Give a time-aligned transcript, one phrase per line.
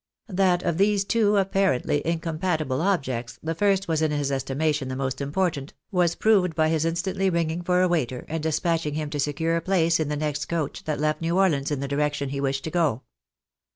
[0.33, 5.21] That of these two apparently incompatible :3bjects, the first was in his estimation the most
[5.21, 9.57] important, was proved by his instantly ringing for a waiter, and despatching him to secure
[9.57, 12.63] a place in the next coach that left New Orleans in the direction he wished
[12.63, 13.03] to go.